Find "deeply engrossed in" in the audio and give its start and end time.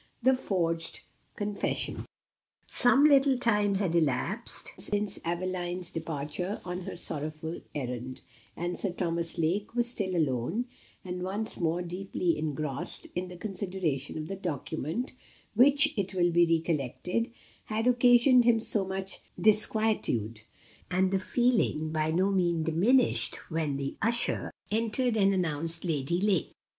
11.83-13.27